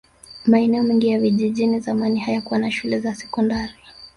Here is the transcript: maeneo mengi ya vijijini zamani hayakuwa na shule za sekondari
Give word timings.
maeneo 0.45 0.83
mengi 0.83 1.07
ya 1.09 1.19
vijijini 1.19 1.79
zamani 1.79 2.19
hayakuwa 2.19 2.59
na 2.59 2.71
shule 2.71 2.99
za 2.99 3.15
sekondari 3.15 3.73